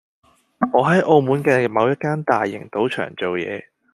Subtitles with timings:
[0.73, 3.65] 我喺澳門嘅某一間大型賭場做嘢